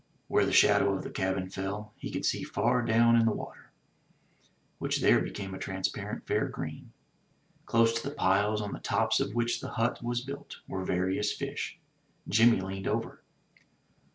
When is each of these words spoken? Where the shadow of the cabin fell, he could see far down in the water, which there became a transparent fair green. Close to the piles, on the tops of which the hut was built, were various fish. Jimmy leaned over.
Where 0.29 0.47
the 0.47 0.51
shadow 0.51 0.95
of 0.95 1.03
the 1.03 1.11
cabin 1.11 1.47
fell, 1.47 1.93
he 1.95 2.09
could 2.09 2.25
see 2.25 2.41
far 2.43 2.81
down 2.83 3.15
in 3.15 3.23
the 3.27 3.31
water, 3.31 3.69
which 4.79 4.99
there 4.99 5.19
became 5.21 5.53
a 5.53 5.59
transparent 5.59 6.25
fair 6.25 6.47
green. 6.47 6.91
Close 7.67 7.93
to 7.93 8.09
the 8.09 8.15
piles, 8.15 8.63
on 8.63 8.71
the 8.73 8.79
tops 8.79 9.19
of 9.19 9.35
which 9.35 9.61
the 9.61 9.69
hut 9.73 10.01
was 10.01 10.21
built, 10.21 10.55
were 10.67 10.83
various 10.83 11.31
fish. 11.31 11.77
Jimmy 12.27 12.61
leaned 12.61 12.87
over. 12.87 13.21